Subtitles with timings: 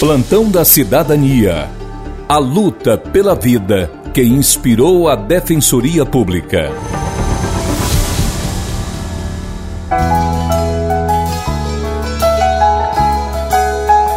[0.00, 1.68] Plantão da Cidadania.
[2.28, 6.70] A luta pela vida que inspirou a Defensoria Pública.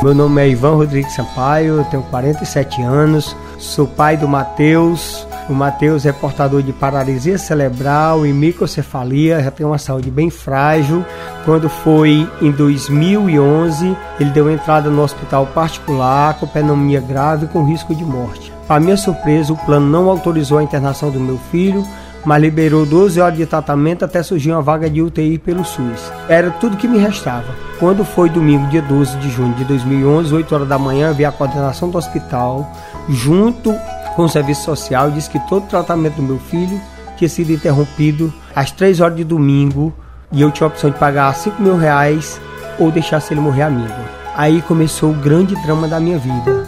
[0.04, 5.26] Meu nome é Ivan Rodrigues Sampaio, tenho 47 anos, sou pai do Matheus.
[5.52, 11.04] O Matheus é portador de paralisia cerebral e microcefalia, já tem uma saúde bem frágil.
[11.44, 17.94] Quando foi em 2011, ele deu entrada no hospital particular com pneumonia grave com risco
[17.94, 18.50] de morte.
[18.66, 21.86] Para minha surpresa, o plano não autorizou a internação do meu filho,
[22.24, 26.14] mas liberou 12 horas de tratamento até surgir uma vaga de UTI pelo SUS.
[26.30, 27.54] Era tudo que me restava.
[27.78, 31.32] Quando foi domingo, dia 12 de junho de 2011, 8 horas da manhã, vi a
[31.32, 32.72] coordenação do hospital,
[33.10, 33.76] junto
[34.16, 36.80] com o serviço social, e disse que todo o tratamento do meu filho
[37.18, 39.94] tinha sido interrompido às 3 horas de domingo
[40.32, 42.40] e eu tinha a opção de pagar 5 mil reais
[42.80, 43.94] ou deixar se ele morrer amigo.
[44.36, 46.66] Aí começou o grande drama da minha vida.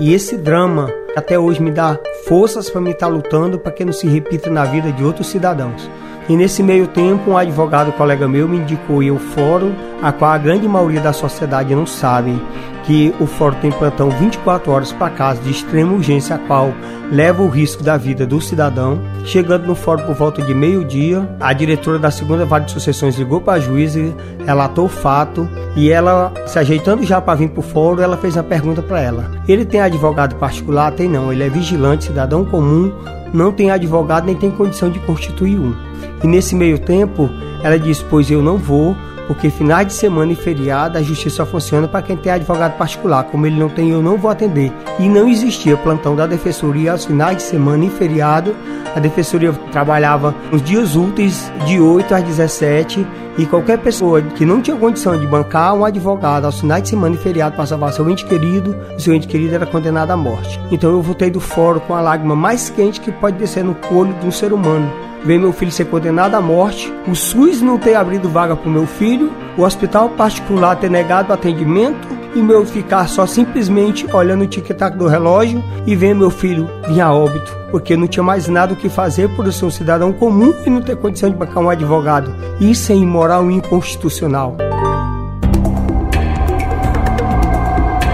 [0.00, 3.92] E esse drama até hoje me dá forças para me estar lutando para que não
[3.92, 5.90] se repita na vida de outros cidadãos.
[6.28, 10.38] E nesse meio tempo, um advogado colega meu me indicou ao fórum, a qual a
[10.38, 12.40] grande maioria da sociedade não sabe
[12.84, 16.72] que o fórum tem plantão 24 horas para casos de extrema urgência, a qual
[17.10, 19.00] leva o risco da vida do cidadão.
[19.24, 23.40] Chegando no fórum por volta de meio-dia, a diretora da segunda vara de sucessões ligou
[23.40, 24.00] para a juíza,
[24.44, 28.36] relatou o fato e ela, se ajeitando já para vir para o fórum, ela fez
[28.36, 29.30] uma pergunta para ela.
[29.46, 30.90] Ele tem advogado particular?
[30.92, 32.92] Tem não, ele é vigilante, cidadão comum,
[33.32, 35.74] não tem advogado nem tem condição de constituir um.
[36.22, 37.30] E nesse meio tempo,
[37.62, 38.96] ela disse: Pois eu não vou,
[39.30, 43.22] porque finais de semana e feriado a justiça só funciona para quem tem advogado particular.
[43.24, 44.72] Como ele não tem, eu não vou atender.
[44.98, 48.54] E não existia plantão da defensoria aos finais de semana e feriado.
[48.94, 53.06] A defensoria trabalhava nos dias úteis de 8 às 17
[53.38, 57.14] e qualquer pessoa que não tinha condição de bancar um advogado aos finais de semana
[57.14, 60.60] e feriado para salvar seu ente querido, seu ente querido era condenado à morte.
[60.70, 64.12] Então eu voltei do fórum com a lágrima mais quente que pode descer no olho
[64.14, 64.90] de um ser humano
[65.24, 68.72] ver meu filho ser condenado à morte, o SUS não ter abrido vaga para o
[68.72, 74.42] meu filho, o hospital particular ter negado o atendimento e meu ficar só simplesmente olhando
[74.42, 78.48] o tic-tac do relógio e ver meu filho vir a óbito, porque não tinha mais
[78.48, 81.62] nada o que fazer por ser um cidadão comum e não ter condição de bancar
[81.62, 82.34] um advogado.
[82.60, 84.56] Isso é imoral e inconstitucional.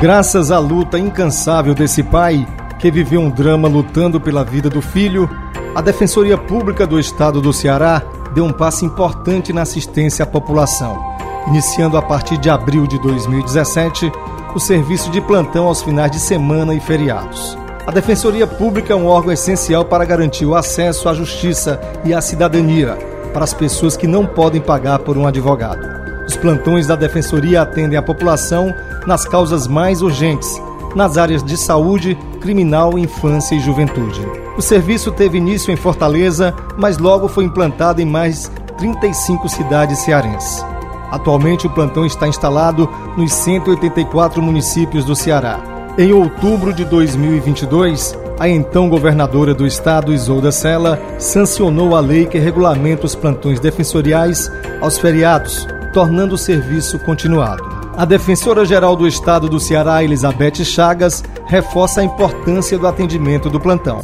[0.00, 2.47] Graças à luta incansável desse pai,
[2.78, 5.28] que viveu um drama lutando pela vida do filho,
[5.75, 8.03] a Defensoria Pública do Estado do Ceará
[8.34, 10.98] deu um passo importante na assistência à população,
[11.47, 14.11] iniciando a partir de abril de 2017
[14.55, 17.57] o serviço de plantão aos finais de semana e feriados.
[17.87, 22.21] A Defensoria Pública é um órgão essencial para garantir o acesso à justiça e à
[22.21, 22.99] cidadania
[23.33, 25.87] para as pessoas que não podem pagar por um advogado.
[26.27, 28.75] Os plantões da Defensoria atendem a população
[29.07, 30.61] nas causas mais urgentes,
[30.95, 34.27] nas áreas de saúde, criminal, infância e juventude.
[34.57, 40.65] O serviço teve início em Fortaleza, mas logo foi implantado em mais 35 cidades cearenses.
[41.11, 45.61] Atualmente, o plantão está instalado nos 184 municípios do Ceará.
[45.99, 52.39] Em outubro de 2022, a então governadora do estado, Isolda Sela, sancionou a lei que
[52.39, 54.50] regulamenta os plantões defensoriais
[54.81, 57.65] aos feriados, tornando o serviço continuado.
[57.97, 64.00] A defensora-geral do estado do Ceará, Elizabeth Chagas, reforça a importância do atendimento do plantão.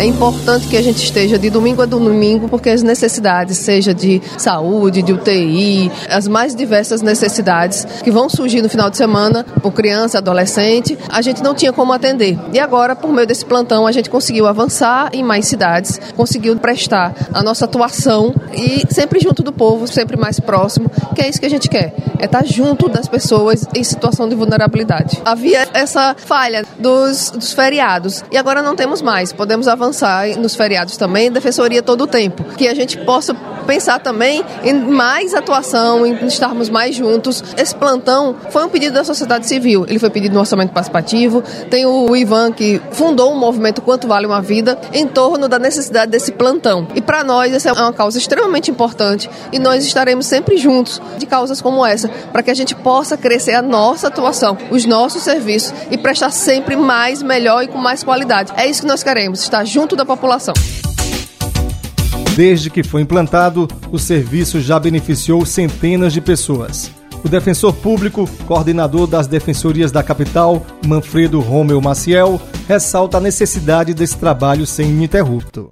[0.00, 4.22] É importante que a gente esteja de domingo a domingo, porque as necessidades, seja de
[4.38, 9.72] saúde, de UTI, as mais diversas necessidades que vão surgir no final de semana, por
[9.72, 12.38] criança, adolescente, a gente não tinha como atender.
[12.50, 17.14] E agora, por meio desse plantão, a gente conseguiu avançar em mais cidades, conseguiu prestar
[17.34, 21.44] a nossa atuação e sempre junto do povo, sempre mais próximo, que é isso que
[21.44, 25.20] a gente quer, é estar junto das pessoas em situação de vulnerabilidade.
[25.24, 30.96] Havia essa falha dos, dos feriados e agora não temos mais, podemos avançar nos feriados
[30.96, 32.44] também, defensoria todo o tempo.
[32.56, 33.34] Que a gente possa
[33.66, 37.42] pensar também em mais atuação, em estarmos mais juntos.
[37.56, 41.42] Esse plantão foi um pedido da sociedade civil, ele foi pedido no orçamento participativo.
[41.70, 46.10] Tem o Ivan que fundou o movimento Quanto Vale uma Vida em torno da necessidade
[46.10, 46.88] desse plantão.
[46.94, 51.24] E para nós essa é uma causa extremamente importante e nós estaremos sempre juntos de
[51.24, 55.72] causas como essa, para que a gente possa crescer a nossa atuação, os nossos serviços
[55.90, 58.52] e prestar sempre mais, melhor e com mais qualidade.
[58.56, 60.54] É isso que nós queremos, estar junto da população.
[62.36, 66.90] Desde que foi implantado, o serviço já beneficiou centenas de pessoas.
[67.22, 74.16] O defensor público, coordenador das defensorias da capital, Manfredo Romeu Maciel, ressalta a necessidade desse
[74.16, 75.68] trabalho sem ininterrupto.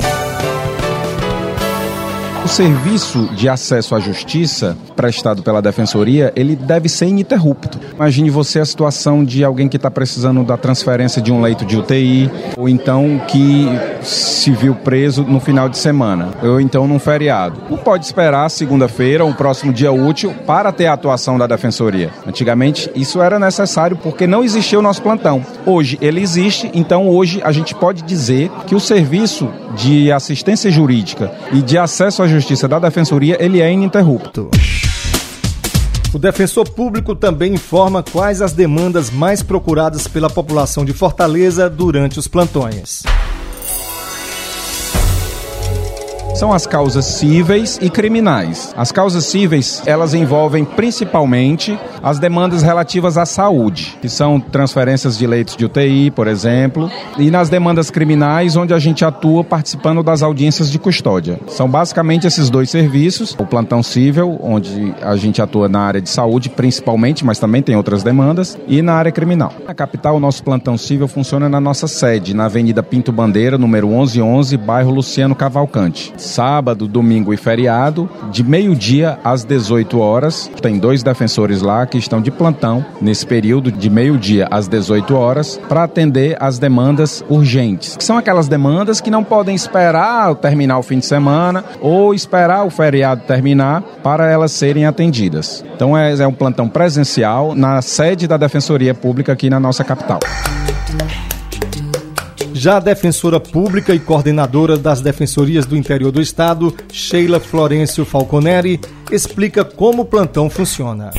[2.48, 7.78] O serviço de acesso à justiça prestado pela Defensoria, ele deve ser ininterrupto.
[7.94, 11.76] Imagine você a situação de alguém que está precisando da transferência de um leito de
[11.76, 13.68] UTI, ou então que
[14.02, 17.60] se viu preso no final de semana, ou então num feriado.
[17.70, 22.10] Não pode esperar segunda-feira ou próximo dia útil para ter a atuação da Defensoria.
[22.26, 25.44] Antigamente isso era necessário porque não existia o nosso plantão.
[25.64, 31.32] Hoje ele existe, então hoje a gente pode dizer que o serviço de assistência jurídica
[31.52, 34.50] e de acesso à justiça da Defensoria ele é ininterrupto.
[36.12, 42.18] O defensor público também informa quais as demandas mais procuradas pela população de Fortaleza durante
[42.18, 43.02] os plantões.
[46.38, 48.72] São as causas cíveis e criminais.
[48.76, 55.26] As causas cíveis, elas envolvem principalmente as demandas relativas à saúde, que são transferências de
[55.26, 56.88] leitos de UTI, por exemplo,
[57.18, 61.40] e nas demandas criminais, onde a gente atua participando das audiências de custódia.
[61.48, 66.08] São basicamente esses dois serviços, o plantão cível, onde a gente atua na área de
[66.08, 69.52] saúde principalmente, mas também tem outras demandas, e na área criminal.
[69.66, 73.88] Na capital, o nosso plantão cível funciona na nossa sede, na Avenida Pinto Bandeira, número
[73.88, 80.50] 1111, bairro Luciano Cavalcante sábado, domingo e feriado, de meio-dia às 18 horas.
[80.60, 85.60] Tem dois defensores lá que estão de plantão nesse período de meio-dia às 18 horas
[85.68, 90.82] para atender as demandas urgentes, que são aquelas demandas que não podem esperar terminar o
[90.82, 95.64] fim de semana ou esperar o feriado terminar para elas serem atendidas.
[95.74, 100.20] Então é, é um plantão presencial na sede da Defensoria Pública aqui na nossa capital.
[102.58, 108.80] Já a defensora pública e coordenadora das defensorias do interior do estado, Sheila Florencio Falconeri,
[109.12, 111.12] explica como o plantão funciona.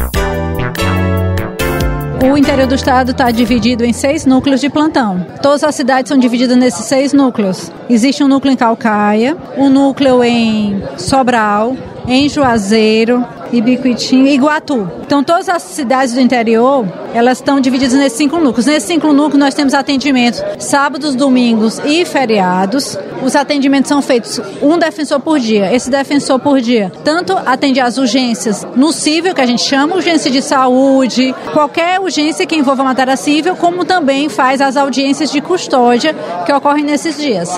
[2.21, 5.25] O interior do estado está dividido em seis núcleos de plantão.
[5.41, 7.71] Todas as cidades são divididas nesses seis núcleos.
[7.89, 11.73] Existe um núcleo em Calcaia, um núcleo em Sobral,
[12.05, 14.89] em Juazeiro, Ibiquitim e Iguatu.
[15.01, 18.67] Então, todas as cidades do interior, elas estão divididas nesses cinco núcleos.
[18.67, 22.97] Nesses cinco núcleos, nós temos atendimento sábados, domingos e feriados.
[23.23, 25.73] Os atendimentos são feitos um defensor por dia.
[25.73, 30.29] Esse defensor por dia tanto atende às urgências no civil, que a gente chama urgência
[30.31, 36.15] de saúde, qualquer urgência que envolva matéria civil, como também faz as audiências de custódia
[36.45, 37.49] que ocorrem nesses dias.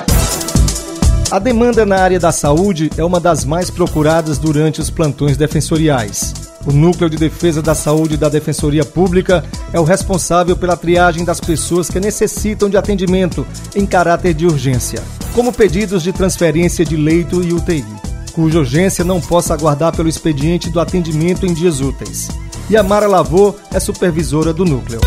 [1.31, 6.33] A demanda na área da saúde é uma das mais procuradas durante os plantões defensoriais.
[6.67, 9.41] O Núcleo de Defesa da Saúde da Defensoria Pública
[9.71, 15.01] é o responsável pela triagem das pessoas que necessitam de atendimento em caráter de urgência,
[15.33, 17.85] como pedidos de transferência de leito e UTI,
[18.33, 22.27] cuja urgência não possa aguardar pelo expediente do atendimento em dias úteis.
[22.69, 24.99] E a Mara Lavô é supervisora do núcleo.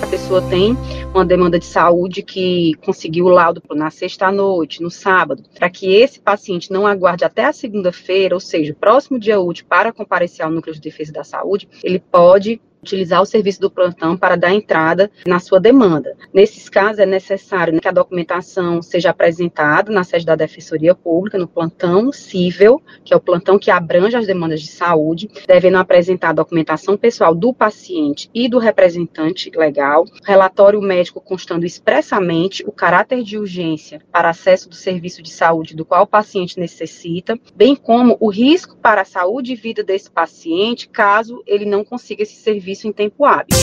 [0.00, 0.78] A pessoa tem
[1.14, 6.20] uma demanda de saúde que conseguiu o laudo na sexta-noite, no sábado, para que esse
[6.20, 10.50] paciente não aguarde até a segunda-feira, ou seja, o próximo dia útil para comparecer ao
[10.50, 15.10] núcleo de defesa da saúde, ele pode utilizar o serviço do plantão para dar entrada
[15.26, 16.16] na sua demanda.
[16.32, 21.46] Nesses casos, é necessário que a documentação seja apresentada na sede da Defensoria Pública, no
[21.46, 26.34] plantão cível, que é o plantão que abrange as demandas de saúde, devendo apresentar a
[26.34, 33.38] documentação pessoal do paciente e do representante legal, relatório médico constando expressamente o caráter de
[33.38, 38.30] urgência para acesso do serviço de saúde do qual o paciente necessita, bem como o
[38.30, 42.88] risco para a saúde e vida desse paciente caso ele não consiga esse serviço serviço
[42.88, 43.56] em tempo hábil.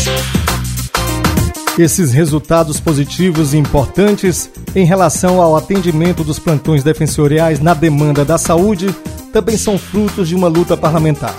[1.78, 8.38] Esses resultados positivos e importantes em relação ao atendimento dos plantões defensoriais na demanda da
[8.38, 8.88] saúde
[9.32, 11.36] também são frutos de uma luta parlamentar.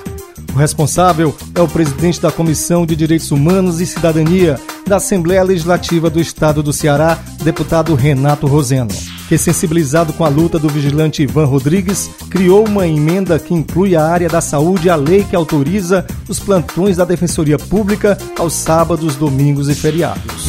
[0.54, 6.08] O responsável é o presidente da Comissão de Direitos Humanos e Cidadania da Assembleia Legislativa
[6.08, 11.44] do Estado do Ceará, deputado Renato Roseno que, sensibilizado com a luta do vigilante Ivan
[11.44, 16.40] Rodrigues, criou uma emenda que inclui a área da saúde à lei que autoriza os
[16.40, 20.48] plantões da Defensoria Pública aos sábados, domingos e feriados.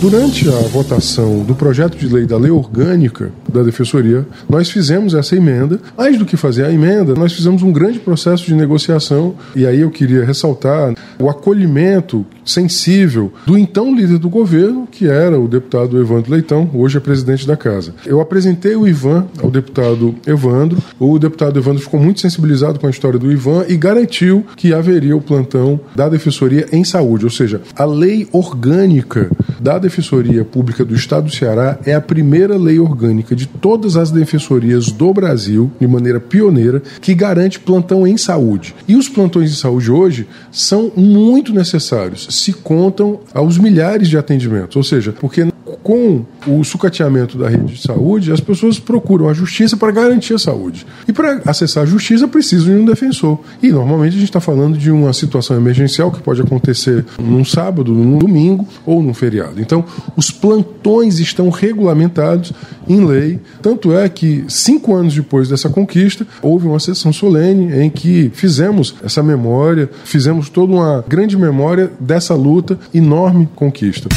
[0.00, 5.36] Durante a votação do projeto de lei da lei orgânica da Defensoria, nós fizemos essa
[5.36, 5.80] emenda.
[5.96, 9.34] Mais do que fazer a emenda, nós fizemos um grande processo de negociação.
[9.54, 15.38] E aí eu queria ressaltar o acolhimento sensível do então líder do governo, que era
[15.38, 17.94] o deputado Evandro Leitão, hoje é presidente da casa.
[18.04, 20.78] Eu apresentei o Ivan ao deputado Evandro.
[20.98, 25.16] O deputado Evandro ficou muito sensibilizado com a história do Ivan e garantiu que haveria
[25.16, 29.30] o plantão da Defensoria em Saúde, ou seja, a lei orgânica
[29.60, 34.10] da Defensoria Pública do Estado do Ceará é a primeira lei orgânica de todas as
[34.10, 38.74] defensorias do Brasil, de maneira pioneira, que garante plantão em saúde.
[38.86, 44.76] E os plantões de saúde hoje são muito necessários, se contam aos milhares de atendimentos,
[44.76, 45.46] ou seja, porque
[45.82, 50.38] com o sucateamento da rede de saúde, as pessoas procuram a justiça para garantir a
[50.38, 50.86] saúde.
[51.08, 53.38] E para acessar a justiça precisam de um defensor.
[53.62, 57.92] E normalmente a gente está falando de uma situação emergencial que pode acontecer num sábado,
[57.92, 59.60] num domingo ou num feriado.
[59.60, 59.84] Então,
[60.16, 62.52] os plantões estão regulamentados
[62.88, 63.40] em lei.
[63.62, 68.94] Tanto é que, cinco anos depois dessa conquista, houve uma sessão solene em que fizemos
[69.02, 74.08] essa memória, fizemos toda uma grande memória dessa luta, enorme conquista.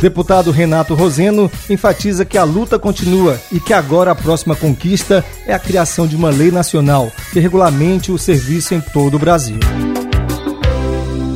[0.00, 5.52] Deputado Renato Roseno enfatiza que a luta continua e que agora a próxima conquista é
[5.52, 9.58] a criação de uma lei nacional que regulamente o serviço em todo o Brasil.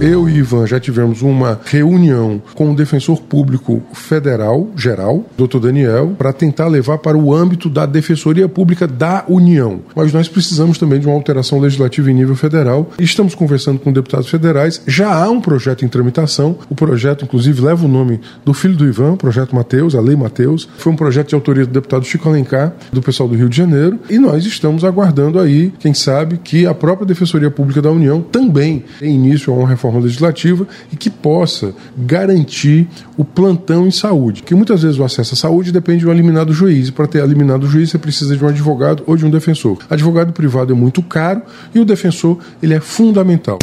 [0.02, 5.61] Eu e Ivan já tivemos uma reunião com o defensor público federal geral, Dr.
[5.61, 9.78] Daniel, para tentar levar para o âmbito da Defensoria Pública da União.
[9.94, 12.90] Mas nós precisamos também de uma alteração legislativa em nível federal.
[12.99, 14.82] Estamos conversando com deputados federais.
[14.88, 16.59] Já há um projeto em tramitação.
[16.68, 20.16] O projeto, inclusive, leva o nome do filho do Ivan, o projeto Mateus, a Lei
[20.16, 20.68] Mateus.
[20.78, 24.00] Foi um projeto de autoria do deputado Chico Alencar, do pessoal do Rio de Janeiro.
[24.11, 28.82] E nós estamos aguardando aí, quem sabe, que a própria Defensoria Pública da União também
[28.99, 34.42] dê início a uma reforma reforma legislativa e que possa garantir o plantão em saúde.
[34.42, 36.88] Que muitas vezes o acesso à saúde depende de um eliminado juiz.
[36.88, 39.78] E para ter eliminado juiz, você precisa de um advogado ou de um defensor.
[39.90, 41.42] Advogado privado é muito caro
[41.75, 43.58] e o defensor ele é fundamental.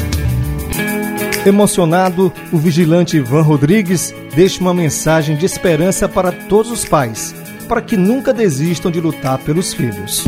[1.45, 7.33] Emocionado, o vigilante Ivan Rodrigues deixa uma mensagem de esperança para todos os pais,
[7.67, 10.25] para que nunca desistam de lutar pelos filhos.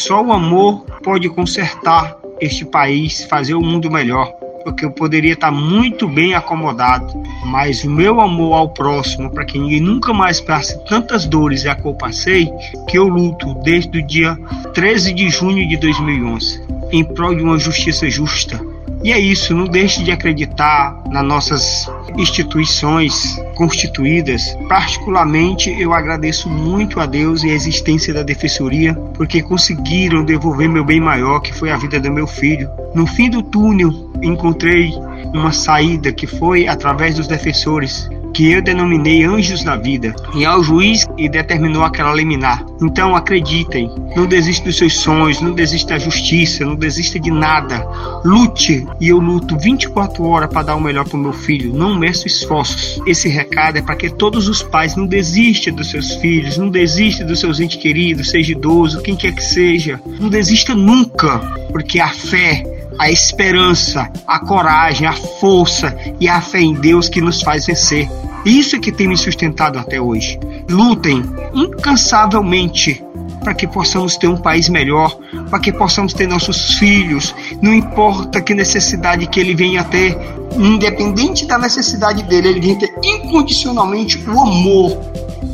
[0.00, 4.32] Só o amor pode consertar este país, fazer o mundo melhor.
[4.64, 7.14] Porque eu poderia estar muito bem acomodado,
[7.46, 11.68] mas o meu amor ao próximo, para que ninguém nunca mais passe tantas dores e
[11.68, 12.50] a eu passei,
[12.88, 14.36] que eu luto desde o dia
[14.74, 16.60] 13 de junho de 2011,
[16.92, 18.60] em prol de uma justiça justa,
[19.02, 24.56] e é isso, não deixe de acreditar nas nossas instituições constituídas.
[24.68, 30.84] Particularmente, eu agradeço muito a Deus e a existência da defensoria, porque conseguiram devolver meu
[30.84, 32.68] bem maior, que foi a vida do meu filho.
[32.94, 34.92] No fim do túnel, encontrei
[35.34, 38.08] uma saída que foi através dos defensores
[38.38, 42.64] que eu denominei anjos da vida, e ao juiz e determinou aquela liminar.
[42.80, 47.84] Então acreditem, não desista dos seus sonhos, não desista da justiça, não desista de nada.
[48.24, 51.98] Lute, e eu luto 24 horas para dar o melhor para o meu filho, não
[51.98, 53.00] meço esforços.
[53.06, 57.26] Esse recado é para que todos os pais não desistam dos seus filhos, não desistam
[57.26, 60.00] dos seus entes queridos, seja idoso, quem quer que seja.
[60.20, 61.38] Não desista nunca,
[61.72, 67.20] porque a fé a esperança, a coragem, a força e a fé em Deus que
[67.20, 68.08] nos faz vencer.
[68.44, 70.38] Isso é que tem me sustentado até hoje.
[70.68, 71.22] Lutem
[71.54, 73.04] incansavelmente
[73.42, 75.16] para que possamos ter um país melhor,
[75.48, 80.16] para que possamos ter nossos filhos, não importa que necessidade que ele venha ter,
[80.58, 84.98] independente da necessidade dele, ele venha ter incondicionalmente o amor.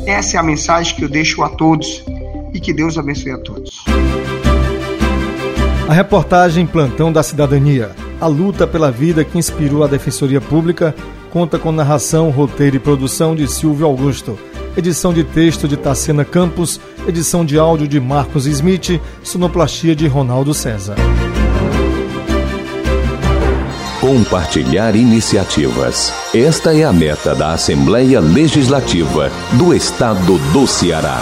[0.05, 2.03] Essa é a mensagem que eu deixo a todos
[2.53, 3.83] e que Deus abençoe a todos.
[5.87, 10.95] A reportagem Plantão da Cidadania, a luta pela vida que inspirou a Defensoria Pública,
[11.31, 14.37] conta com narração, roteiro e produção de Silvio Augusto,
[14.75, 20.55] edição de texto de Tacena Campos, edição de áudio de Marcos Smith, sonoplastia de Ronaldo
[20.55, 20.95] César.
[24.01, 26.11] Compartilhar iniciativas.
[26.33, 31.21] Esta é a meta da Assembleia Legislativa do Estado do Ceará.